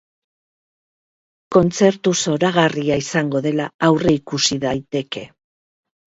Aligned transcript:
Kontzertu 1.55 2.13
zoragarria 2.23 2.97
izango 3.01 3.41
dela 3.47 3.67
aurreikusi 3.89 4.57
daiteke. 4.65 5.23